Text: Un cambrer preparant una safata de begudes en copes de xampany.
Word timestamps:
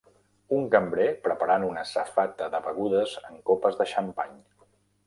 Un 0.59 0.63
cambrer 0.75 1.05
preparant 1.27 1.67
una 1.67 1.83
safata 1.91 2.49
de 2.57 2.65
begudes 2.71 3.17
en 3.31 3.41
copes 3.53 3.83
de 3.85 3.93
xampany. 3.97 4.39